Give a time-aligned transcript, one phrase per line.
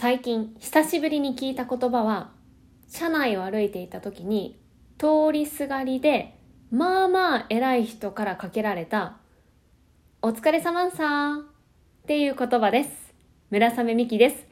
[0.00, 2.30] 最近久しぶりに聞いた言葉は
[2.86, 4.56] 車内を歩いていた時に
[4.96, 6.38] 通りすがりで
[6.70, 9.16] まあまあ偉い人からかけられた
[10.22, 13.12] お疲れ様さっていう言葉です。
[13.50, 14.46] 村雨美希です。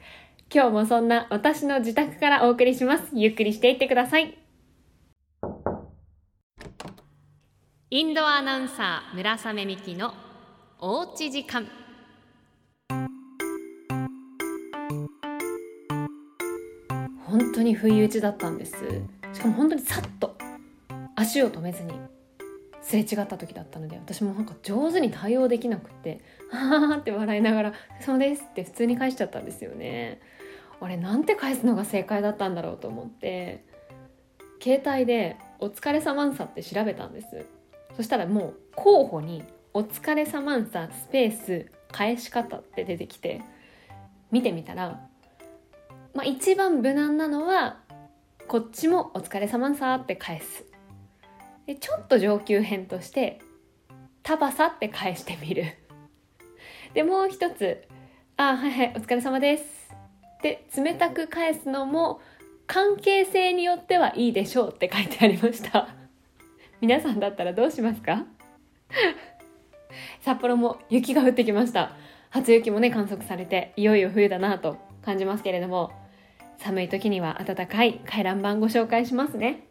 [0.53, 3.11] 今日もそんな私の自宅からお送りします。
[3.13, 4.37] ゆっくりしていってください。
[7.89, 10.13] インドアナウンサー村雨美希の
[10.81, 11.86] おうち時間。
[17.37, 18.73] 本当に不意打ちだったんです
[19.31, 20.35] しかも本当にさっと
[21.15, 21.93] 足を止めずに
[22.81, 30.19] すれ違った時だったので私もなんか上手に対応できなくって「ははは」って笑いながら「そうです」って普通に返しちゃったんですよね。
[30.79, 33.65] 俺なんて返すのが正解だったんだろうと思って
[34.61, 37.45] 携帯で「お疲れ様んさ」って調べたんです
[37.95, 39.43] そしたらもう候補に
[39.73, 43.41] 「お疲れ様んさ」スペース返し方って出てきて
[44.31, 45.07] 見てみたら
[46.13, 47.77] まあ一番無難なのは
[48.47, 50.65] こっちも「お疲れ様さ」って返す。
[51.65, 53.39] でちょっと上級編として
[54.23, 55.65] 「タバサ」って返してみる。
[56.93, 57.83] でもう一つ
[58.37, 59.93] 「あはいはいお疲れ様です」
[60.37, 62.21] って冷たく返すのも
[62.67, 65.89] 関係性によってはいいでしょうって書いてありました。
[66.79, 68.25] 皆さんだったらどうしますか？
[70.21, 71.91] 札幌も雪が降ってきました。
[72.29, 74.77] 初雪もね観測されていよいよ冬だなと。
[75.07, 75.91] 感じますけれども
[76.59, 79.67] 寒い時には暖かい回覧板ご紹介しますね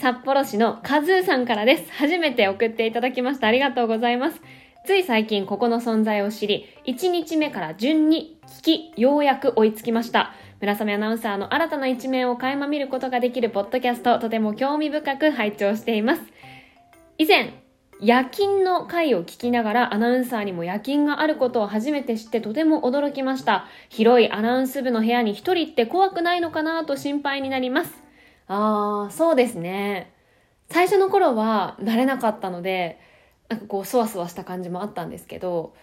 [0.00, 1.92] 札幌市のカズーさんからです。
[1.92, 3.48] 初めて送っていただきました。
[3.48, 4.40] ありがとうございます。
[4.86, 10.32] つい最近ここの存在を知り、1日目から順に聞き、ようやく追いつきました。
[10.60, 16.22] 村雨アナウンサーの新たな一面を垣間見ることができるポッドキャスト、とても興味深く拝聴しています。
[17.18, 17.59] 以前、
[18.02, 23.66] 夜勤の回を聞きながらアナウンサーにも夜勤があることを初めて知ってとても驚きました。
[23.90, 27.92] 広いアナウンス部の部屋に一人って怖くないのかなと心配になります。
[28.48, 30.14] ああ、そうですね。
[30.70, 32.98] 最初の頃は慣れなかったので、
[33.50, 35.74] なんかこう、そわそわした感じもあったんですけど、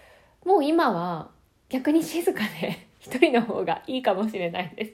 [0.43, 1.29] もう今は
[1.69, 4.93] 逆に静かで 一人の方がいいかもしれないです。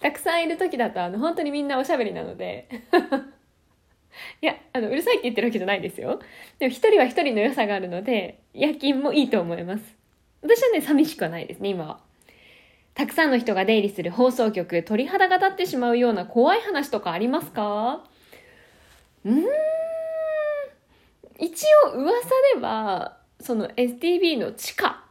[0.00, 2.68] たくさんいる時だと、あの、本当にみんなおしゃべりなので
[4.40, 6.20] いや、あの、うるさいって言ってるわけじゃないですよ。
[6.58, 9.84] でも一人は一人の良さがあるので、夜勤もいいと思います。
[10.42, 12.00] 私はね、寂しくはないですね、今は。
[12.94, 18.04] たくさんの人が出入りする放送局、鳥肌が立ってしまうような怖い話とかありますか？
[19.24, 19.44] うーん。
[21.38, 25.01] 一応噂では、その STB の地下、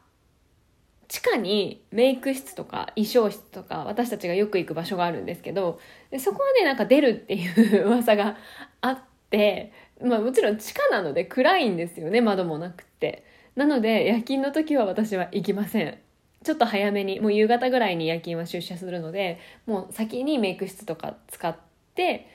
[1.12, 5.78] 地下にメイク室とか衣装室とか私たちがよく行く場所があるんですけど、
[6.18, 8.38] そこはね、なんか出るっていう噂が
[8.80, 9.00] あっ
[9.30, 13.26] て、まあもちろん地下なので暗いんですよね、窓もなくって。
[13.58, 15.98] なので夜勤の時は私は行きません。
[16.46, 21.56] ちょっと早めにもう夕方ぐらいに夜勤は出社するのでもう先にメイク室とか使っ
[21.94, 22.28] て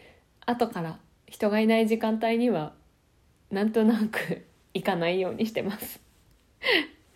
[0.44, 2.72] 後から人がいない時間帯には
[3.50, 5.98] なんとなく行かないようにしてます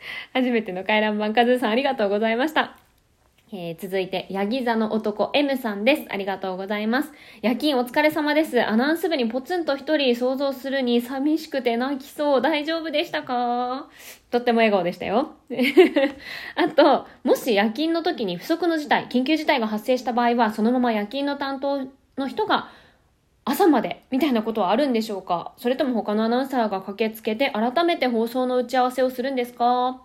[0.35, 2.77] 初めての回覧板カズーさんありがとうございました
[3.53, 6.03] えー、続いて、ヤギ座の男 M さんです。
[6.09, 7.13] ありがとうございます。
[7.43, 8.65] 夜勤お疲れ様です。
[8.65, 12.41] アナウンス部にポツンと一人想像するに寂しくて泣きそう。
[12.41, 13.89] 大丈夫でしたか？
[14.31, 15.33] とっても笑顔でしたよ。
[16.55, 22.71] あと、もし夜勤の時に不測の事態、緊急事態が発生した場合は、そのまま夜勤の担当の人が
[23.45, 25.53] 朝までみたいなことはあるんでしょうか？
[25.57, 30.03] それとも他のアナウンサーが駆けつけて改めて放送の打ち合わせをするんですか？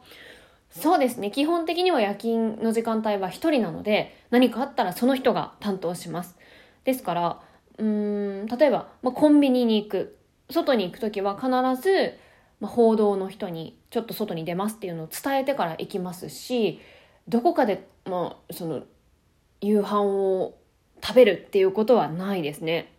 [0.69, 1.31] そうですね。
[1.31, 6.37] 基本的には夜勤の時間帯は一人なので、何かあったらその人が担当します。
[6.83, 7.41] ですから、
[7.77, 10.17] うん、例えば、まあ、コンビニに行く。
[10.49, 11.49] 外に行くときは必
[11.81, 12.19] ず、
[12.59, 16.79] まあ、報道の人にちょっと外に出ますっていうのを伝えてから行きますし、
[17.27, 18.83] どこかで、まあ、その、
[19.61, 20.55] 夕飯を
[21.01, 22.93] 食べるっていうことはないですね。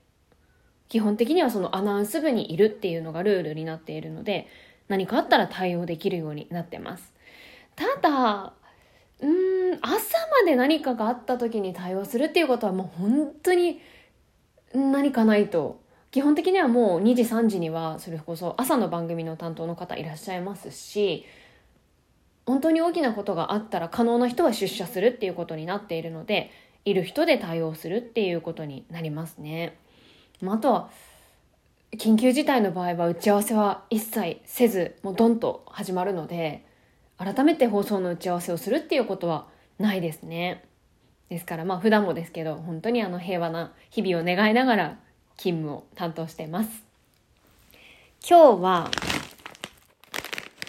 [0.88, 4.48] 基本的にはそのアナウンス部にいるっていうのがルールになっているので、
[4.88, 7.12] 何かあったら対応できるようになってます。
[7.74, 8.52] ただ、
[9.20, 13.81] うん、朝まで何かがあった時に対応するっていうことはもう本当に
[14.75, 15.81] 何かないと。
[16.12, 21.26] 基本的にはもう2時3時にはそれこそ朝の番組の担当の方いらっしゃいますし、
[22.46, 26.50] 本当に大きなことがあったら可能な人は出社するっていうことになっているので、
[26.84, 29.76] いる人で対応するっていうことになりますね。
[30.41, 30.91] まああとは、
[31.93, 36.65] 緊急事態の場合は打ち合わせは一切せず、もうドンと始まるので、
[37.19, 39.47] 改めて放送の打ち合わせをするっていうことは
[39.79, 40.65] ないですね。
[41.29, 44.99] ですからまあ普段もですけど本当にあの平和な日々を願いながら
[45.37, 46.85] 勤務を担当してます。
[48.29, 48.91] 今日は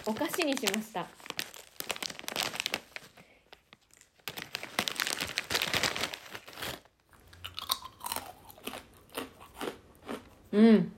[0.05, 1.16] お菓子にしました。
[10.57, 10.91] うん。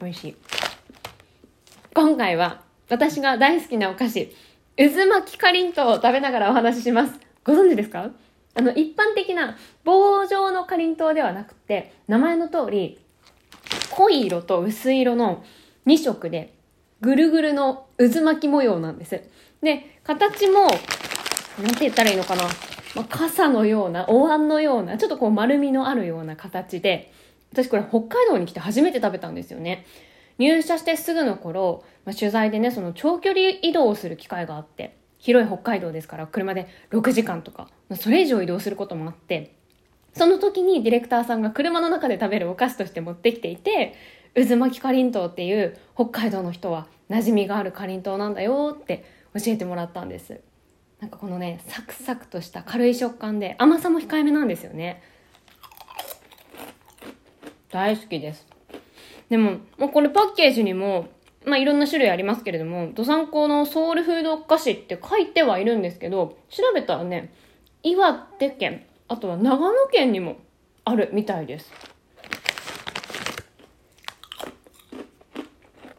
[0.00, 0.36] 美味しい。
[1.92, 4.32] 今回は私が大好きなお菓子
[4.76, 7.18] 渦巻きかりんとうを食べながらお話しします。
[7.42, 8.10] ご存知ですか？
[8.54, 13.00] あの一般的な棒状のかりんとうではなくて名前の通り
[13.90, 15.42] 濃い色と薄い色の
[15.86, 16.54] 2色で
[17.00, 19.22] ぐるぐるの渦巻き模様なんです
[19.62, 20.66] で形も
[21.62, 22.44] なんて言ったらいいのかな、
[22.94, 27.12] まあ、傘のようなお椀のようなちょっとこう丸みのあるような形で
[27.54, 29.86] 私これ北海道に来て初めて食べたんですよね。
[30.38, 39.54] 入社してすぐの頃、まあ、取材でね、その長距離移動をする機会があって、広い北海道ですから車で6時間とか、まあ、それ以上移動することもあって、
[40.12, 43.94] その時にディレクターさんが車の中で食べるお菓子として持ってきていて、
[44.34, 49.04] 渦巻きかりんとうっていう北海道の人は馴染みがあるかりんとうなんだよって
[49.34, 50.40] 教えてもらったんです。
[51.00, 55.02] なんかこのね、サクサクとした軽い食感で甘さも控えめなんですよね。
[57.70, 58.46] 大好きです。
[59.28, 61.08] でも、もうこれパッケージにも、
[61.44, 67.34] まあいろんな種類ありますけれども、ドサンコのソウルフード菓子って書いてはいるんですけど、調べたらね、
[67.82, 70.36] 岩手県、あとは長野県にも
[70.84, 71.70] あるみたいです。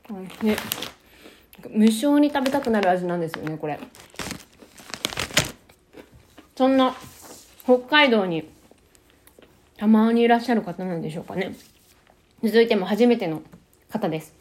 [0.09, 0.55] ね、
[1.69, 3.79] 無性に食べたくなる味なんですよね、これ。
[6.55, 6.95] そんな
[7.63, 8.49] 北海道に
[9.77, 11.55] たまにいらっしゃる方なんでしょうかね。
[12.43, 13.41] 続いても初めての
[13.89, 14.33] 方です。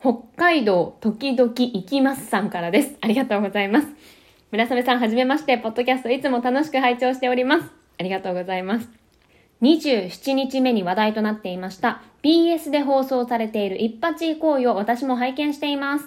[0.00, 2.96] 北海道時々行きますさんからです。
[3.00, 3.88] ありがとうございます。
[4.50, 7.70] 村雨さんはじめまして、ポッドキャストいつも楽しく拝聴しております。
[7.98, 9.01] ありがとうございます。
[9.62, 16.04] 27日目に話題となっていました BS で放送されている一発行為を私も拝見しています。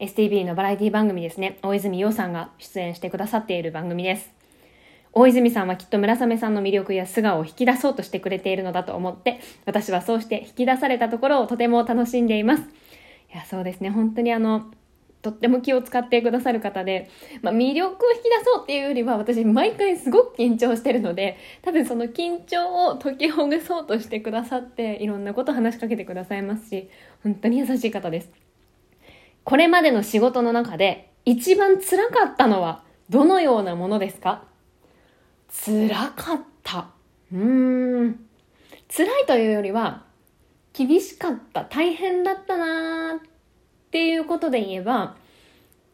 [0.00, 1.58] STV のバラエティ番組ですね。
[1.62, 4.32] 大泉洋さんが出演してくださっている番組です。
[5.12, 12.62] 大泉さんはきっと村雨さんの魅力や素顔を引き出そうとしてくれているのだと思って、私はそうして引き出されたところをとても楽しんでいます。
[12.62, 13.90] いや、そうですね。
[13.90, 14.72] 本当にあの、
[15.22, 17.08] とっても気を使ってくださる方で、
[17.40, 26.90] まあ、魅力を引き出そうっていうよりは私毎回すごく緊張してるので多分その緊張を解きほぐそうとしてくださっていろんなこと話しかけてくださいますし
[27.22, 28.30] 本当に優しい方です
[29.44, 34.44] これまでの仕事の中で一番辛かったのはどのようなものですか？
[35.64, 36.88] 辛かった。
[37.30, 38.26] うーん。
[38.88, 40.04] 辛いというよりは、
[40.72, 43.31] 厳しかった、大変だったなー
[43.92, 45.16] っていうことで言えば、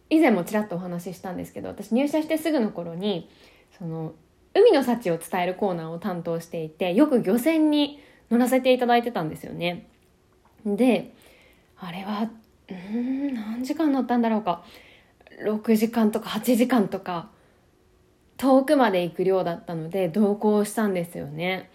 [0.09, 3.29] 以前もちらっとお話ししたんですけど、私入社してすぐの頃に、
[3.77, 4.15] その、
[4.55, 7.99] 海の幸を伝えるコーナーを担当していて、よく漁船に
[8.31, 9.89] 乗らせていただいてたんですよね。
[10.65, 11.13] で、
[11.77, 12.31] あれは、
[12.71, 14.65] うん、何時間乗ったんだろうか。
[15.45, 17.31] 6時間とか8時間とか
[18.37, 21.69] 遠くまで行く量だったので同行したんですよね。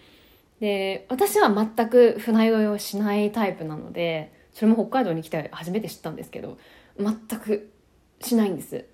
[0.60, 6.56] で、私は全く船酔いをしないタイプなので、それも北海道に来て初めて知ったんですけど、
[6.98, 7.70] 全く
[8.20, 8.86] しないんです。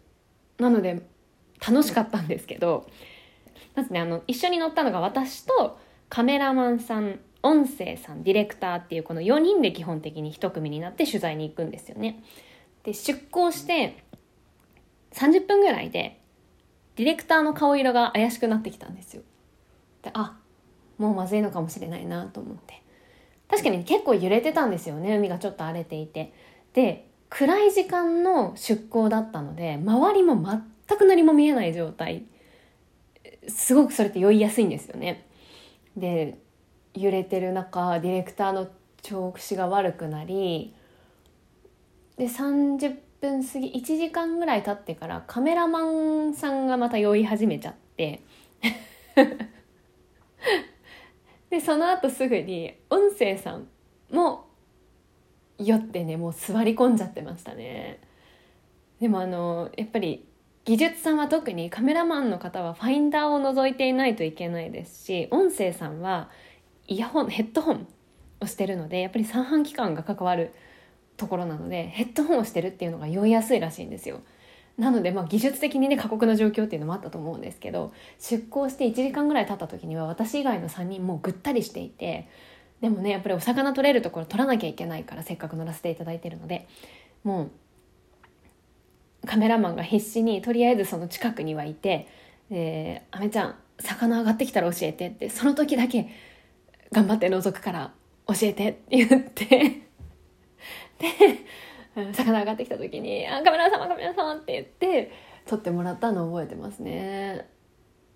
[0.58, 1.06] なので、
[1.66, 2.88] 楽しかったんですけど、
[3.74, 5.78] まずね、あの、一緒に乗ったのが私と
[6.08, 12.22] カメラマンさん、音声さん、ディレクターっていうこの4人で基本的に1組になって取材に行くんですよね。
[12.82, 14.02] で、出航して
[15.12, 16.20] 30分ぐらいで
[16.96, 19.22] ディレクターの顔色が怪しくなってきたんですよ。
[20.02, 20.38] で、あ、
[20.98, 22.79] もうまずいのかもしれないなと思って。
[23.50, 25.16] 確かに結構揺れてたんですよね。
[25.16, 26.32] 海がちょっと荒れていて。
[26.72, 32.24] で、暗い時間の出港だったので、周りも全く何も見えない状態。
[33.48, 35.26] すごくそれって酔いやすいんですよね。
[35.96, 36.38] で、
[36.94, 38.68] 揺れてる中、ディレクターの
[39.02, 40.74] 調子が悪くなり、
[42.16, 48.22] で、30分過ぎ1時間ぐらい経ってからカメラマンさんがまた酔い始めちゃって
[51.50, 53.66] でその後すぐに音声さん
[54.10, 54.46] も
[55.58, 58.00] 酔ってねもう座り込んじゃってましたね
[59.00, 60.26] でもあのやっぱり
[60.64, 66.30] 技術さんは特にカメラマンの方はファインダーを除いていないといけないですし音声さんは
[66.86, 67.88] イヤホンヘッドホン
[68.40, 70.52] をしてるのでやっぱり三半規管が関わる
[71.16, 74.20] ところなのでヘッドホンをしてるっていうのが酔いやすいらしいんですよ。
[74.80, 82.28] なので、まあ、技術的にね過酷な状況っていうのもあったと思うんですけど出航して1時間ぐらい経った時には私以外の3人もうぐったりしていて
[82.80, 86.66] でもねやっぱりお魚取れるところ取らなきゃいけないからせっかく乗らせていただいてるので
[87.22, 87.50] も
[89.24, 92.08] うカメラマンが必死にとりあえずその近くにはいて
[92.50, 96.08] 「であめちゃん魚上がってきたら教えて」ってその時だけ
[96.90, 97.92] 頑張って覗くから
[98.26, 99.46] 教えてって言って
[100.98, 101.08] で、
[102.12, 105.12] 魚上がってきた時に「あカメラ様カメラ様」って言って
[105.46, 107.46] 撮ってもらったのを覚えてますね。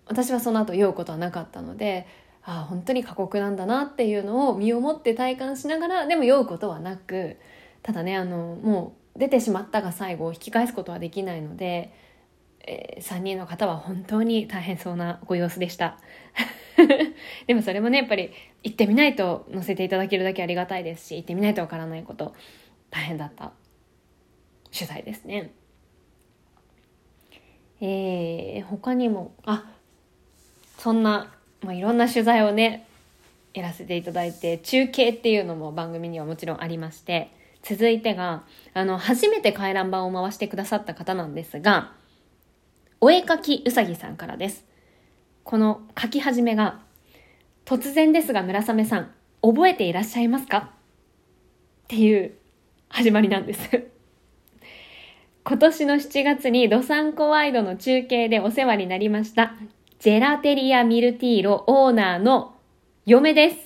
[0.07, 2.07] 私はその後酔うことはなかったので
[2.43, 7.37] ああ本当に過酷なんだなっていうのを身をもって体感しながらでも酔うことはなく
[7.81, 11.93] ただねあのもう出てしまったが最後引き返すことはできないので、
[12.61, 15.97] えー、3人の方は本当に大変そうなご様子でした。
[17.47, 18.31] でもそれもねやっぱり
[18.63, 22.35] 行ってみないと載せていただけるだけありがたいですし行ってみないとわからないこと
[22.91, 23.53] 大変だった。
[24.77, 25.53] 取材ですね。
[27.81, 29.63] えー、他にもあ
[30.77, 32.87] そんな、まあ、いろんな取材をね
[33.53, 37.31] やらせていただいて中継っていうのも番組にはもちろんありまして
[37.63, 41.91] 続いてがあの初めて回覧板を回してくださった方なんですが
[43.01, 44.65] お絵かきうさぎさんからです。
[45.43, 46.79] この書き始めが
[47.65, 50.57] 突然ですが村雨さん覚えていらっしゃいますか？
[50.57, 52.33] っていう
[52.89, 53.94] 始まりなんです。
[55.47, 59.53] 今年の7月にドサンコワイドの中継でお世話になりました、
[59.99, 62.55] ジェラテリアミルティーロオーナーの
[63.05, 63.57] 嫁です。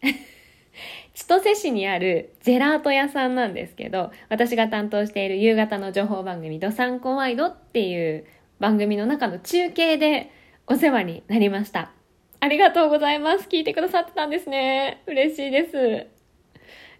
[1.12, 8.24] 千歳市にあるジェラート屋さんなんですけど、私が担当している夕方の情報番組、ドサンコワイドっていう
[8.58, 10.30] 番組の中の中継で
[10.66, 11.92] お世話になりました。
[12.40, 13.48] ありがとうございます。
[13.50, 15.02] 聞いてくださってたんですね。
[15.06, 15.68] 嬉しいで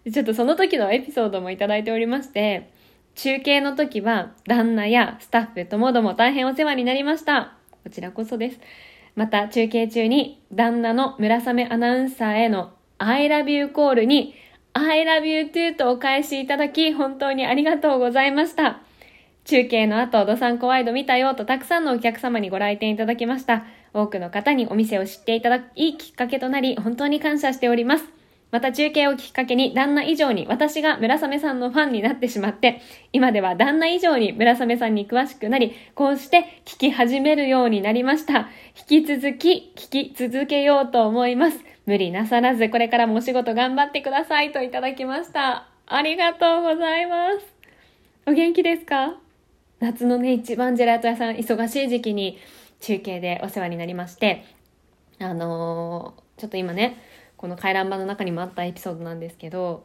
[0.05, 0.11] す。
[0.13, 2.82] ちょっとその時のエピソードもいただいておりまして、
[3.15, 7.55] 中継の時は旦那やスタッフともども大変お世話になりました。
[7.85, 8.61] こちらこそです。
[9.15, 14.35] また中継中に旦那の村雨アナウンサーへの I love you コールに
[14.73, 18.81] I love you too とお返しいただき本当にありがとうございました。
[19.45, 23.65] 中継の後、ドサンコワイド見たよとたくさんのお客様にご来店いただきました。
[23.93, 28.22] 多くの方にお店を知っていただき、いいきっかけとなり、本当に感謝しております。
[28.53, 32.83] また中継をきっかけに旦那以上に私が村雨さんのファンになってしまって、
[33.13, 38.51] 今では旦那以上に村雨さんに詳しくなり、こうして聞き始めるようになりました。
[38.89, 41.59] 引き続き聞き続けようと思います。
[41.87, 45.67] 無理なさらずこれからもお仕事頑張ってくださいといただきました。
[45.87, 47.39] ありがとうございます。
[48.27, 49.17] お元気ですか？
[49.81, 52.39] 夏のね、一番ジェラート屋さん忙しい時期に
[52.81, 54.45] 中継でお世話になりまして、
[55.19, 56.99] あのー、ちょっと今ね、
[57.43, 59.85] この回覧板の中にもあったエピソードなんですけど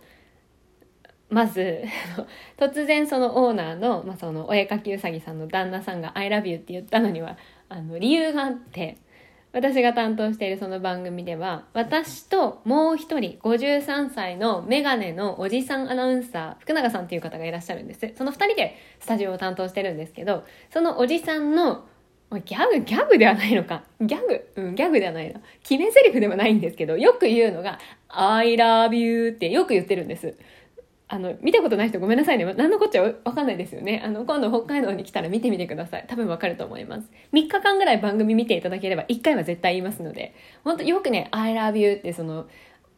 [1.29, 1.83] まず
[2.55, 7.35] 突然そのオーナーの,、まあ、そのお絵かきうさぎさんの旦那さんが「I love you」って言ったのには
[7.67, 8.97] あの理由があって
[9.53, 18.13] 私が担当しているその番組では私ともう一人53歳のメガネのおじさんアナウンサー福永さんっていう方がいらっしゃるんです。
[18.15, 21.87] その2人でスタジオを担当してるんですけどそのおじさんの
[22.29, 23.83] まギャグ、ギャグではないのか。
[24.01, 25.39] ギャグ、うん、ギャグではないな。
[25.63, 27.79] 決め台詞ではないんですけど、よく言うのが、
[28.09, 30.35] I love you ってよく言ってるんです。
[31.09, 32.43] あの、見たことない人ごめんなさいね。
[32.53, 34.01] 何のこっちゃわかんないですよね。
[34.03, 36.05] あの、今度北海道に来たら見てみてください。
[36.07, 37.09] 多分わかると思います。
[37.31, 42.47] 3日間ぐらい番組見ていただければ、1回は絶対言いますので、本当よくね、I love you ってその、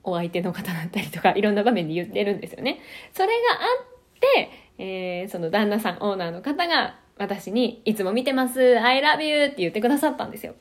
[0.03, 2.79] お相手の方だったりとか、いろんな場面で言ってるんですよね。
[3.13, 10.55] それがあって、えー、その旦那さん、オーナーの方が、私に、いつも見てます、I love you って言ってくださったんですよ。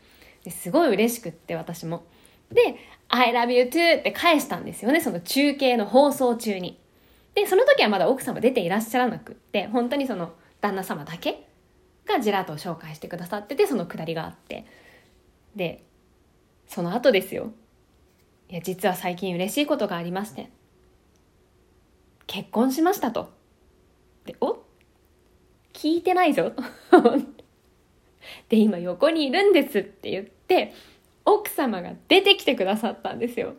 [0.44, 2.04] ですごい嬉しくって、私も。
[2.50, 2.76] で、
[3.08, 6.80] I love you too って返したんですよね、その中継の放送中に。
[7.34, 11.46] で、その時はまだ奥様出ていらっしゃらなくって、本当にその旦那様だけ
[12.04, 14.66] がジェラートを紹介してくださってて、そのくだりがあって。
[15.54, 15.84] で、
[16.66, 17.52] その後ですよ。
[18.50, 20.50] いや、実は最近嬉しいことがありまして。
[22.26, 23.37] 結婚しましたと。
[24.28, 24.58] で、お？
[25.72, 26.52] 聞いてないぞ。
[28.50, 30.74] で、今横にいるんですって言って、
[31.24, 33.54] 奥様が出てきてくださったんですよ。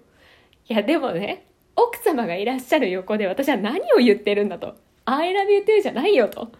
[0.68, 4.76] いや、でもね、奥様がいらっしゃる横で私は何を言ってるんだと。
[5.06, 6.52] I love you too じゃないよと。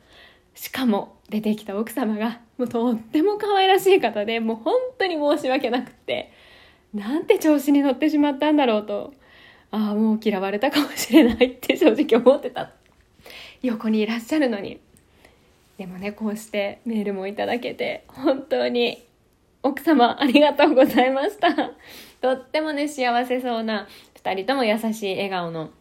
[0.56, 6.32] しかも、出てきた奥様が、もうとっても可愛らしい方で、もう本当に申し訳なくって、
[6.96, 9.14] なんて調子に乗ってしまったんだろうと。
[9.70, 12.79] ああ、もう嫌われたかもしれないって正直思ってた。
[13.62, 14.80] 横にいらっしゃるのに。
[15.78, 19.06] でもねこうしてメールもいただけて本当に
[19.64, 21.72] 奥様ありがとうございました。
[22.22, 23.88] とってもね幸せそうな
[24.22, 25.72] 2人とも優しい笑顔の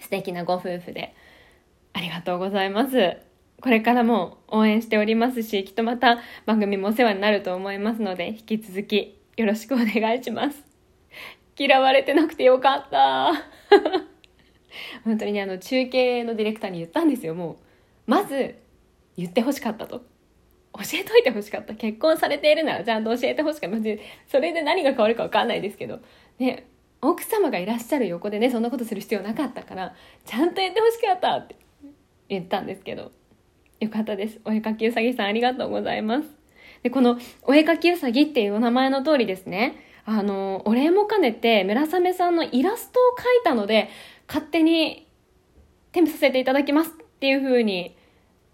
[0.00, 1.14] 素敵なご夫婦で
[1.92, 3.16] ありがとうございます。
[3.60, 10.64] これからも応援しておりますしきっとまた番組もお世話になると思いますので引き続きよろしくお願いします。
[11.56, 13.32] 嫌われてなくてよかった。
[15.04, 17.56] 本当にねあの中継のディレクターに言ったんですよもう
[18.06, 18.56] まず
[19.16, 20.04] 言ってほしかったと。
[20.72, 21.74] 教えといてほしかった。
[21.74, 23.76] 結婚されているならちゃんと教えてほしかった。
[24.28, 25.98] それで何が変わるかわかんないですけど。
[26.38, 26.68] ね、
[27.02, 31.56] 奥様がいらっしゃる横でね、そんなことする必要なかったから、ちゃんと言ってほしかったって。
[32.30, 33.12] 言ったんですけど
[33.80, 36.28] よかったですお絵かきうさぎさんありがとうございます
[36.82, 43.90] でこのお絵かきうさぎっていうお名前の通りですねあのお礼も兼ねて村雨さんのイラストを描いたので
[44.32, 45.08] 勝手に
[45.90, 47.96] 添付させていただきますっていう風に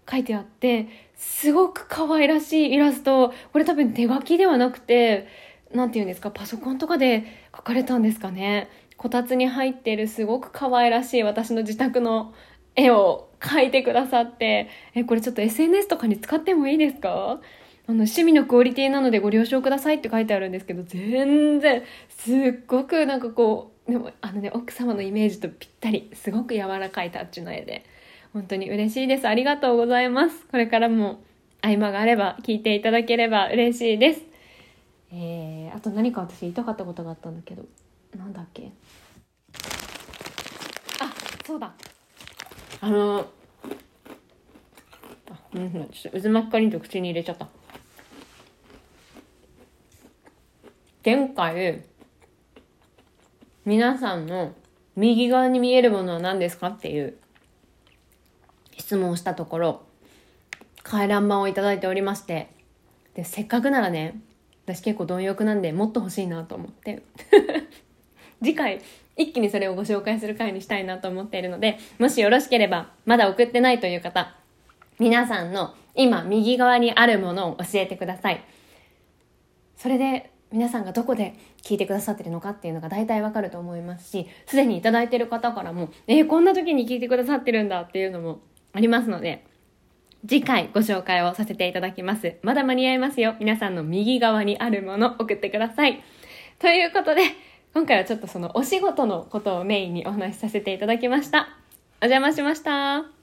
[0.09, 3.31] 書いてあってすごく可愛らしいイラスト。
[3.53, 5.27] これ多分手書きではなくて
[5.71, 8.69] 何て言うんですかパソコンとかで描かれたんですかね。
[8.97, 12.33] こたつに入ってるすごく可愛らしい私の自宅の
[12.75, 17.39] 絵を描いてくださってえこれちょっと SNS とかに使ってもいいですか？
[17.89, 27.85] あの趣味のクオリティなのでご了承くださいって書いてあるんですけど全然すっごくなんかこうでもあのね奥様のイメージとぴったりすごく柔らかいタッチの絵で
[28.33, 29.27] 本当に嬉しいです。
[29.27, 30.45] ありがとうございます。
[30.51, 31.21] これからも
[31.61, 34.21] 合間があれば聞いていただければ嬉しいです。
[35.11, 37.63] えー、あと何か私言いたかったことがあったんだけど
[38.17, 38.71] なんだっけ？
[40.99, 41.13] あ
[41.45, 41.73] そうだ。
[42.81, 43.25] あの
[45.29, 47.47] あうんちょっと渦巻きかりんと口に入れちゃった。
[51.05, 51.85] 前回
[53.67, 54.53] 皆さんの
[54.95, 57.17] 右側に見えるものは何ですかっていう
[58.77, 59.81] 質問をしたところ
[60.83, 62.49] 回覧板をいただいておりまして
[63.13, 64.21] でせっかくならね
[64.65, 67.03] 私結構貪欲なんでもっと欲しいなと思って
[68.41, 68.79] 次回
[69.17, 74.33] 一気にそれをご紹介する回にしたいなと思っているのでもしよろしければまだ送ってないという方
[74.97, 78.41] 皆さんの今右側にあるものを教えてください。
[79.75, 88.39] それで皆さんがどこで聞いてくださってるのかっていうのが大体わかると思いますしすでに頂いてる方からもえー、こんな時に聞いてくださってるんだっていうのも
[88.73, 89.45] ありますので
[90.25, 92.35] 次回ご紹介をさせていただきます。
[92.41, 93.35] まだ間に合いますよ。
[93.39, 96.03] 皆さんの右側にあるもの送ってください。
[96.59, 97.21] ということで、
[97.73, 101.49] 今回はちょっとそのお仕事のことをメインにお話しさせていただきました。
[102.01, 103.16] お邪魔しました。